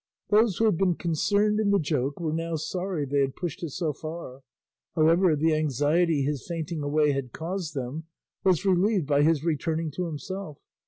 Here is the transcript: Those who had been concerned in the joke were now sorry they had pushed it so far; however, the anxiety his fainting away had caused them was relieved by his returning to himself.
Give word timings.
Those 0.31 0.57
who 0.57 0.65
had 0.65 0.79
been 0.79 0.95
concerned 0.95 1.59
in 1.59 1.69
the 1.69 1.77
joke 1.77 2.19
were 2.19 2.33
now 2.33 2.55
sorry 2.55 3.05
they 3.05 3.19
had 3.21 3.35
pushed 3.35 3.61
it 3.61 3.69
so 3.69 3.93
far; 3.93 4.41
however, 4.95 5.35
the 5.35 5.53
anxiety 5.53 6.23
his 6.23 6.47
fainting 6.47 6.81
away 6.81 7.11
had 7.11 7.33
caused 7.33 7.75
them 7.75 8.05
was 8.43 8.65
relieved 8.65 9.05
by 9.05 9.21
his 9.21 9.43
returning 9.43 9.91
to 9.91 10.07
himself. 10.07 10.57